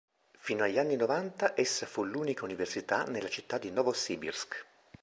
[0.39, 4.65] Fino agli anni novanta essa fu l'unica università nella città di Novosibirsk.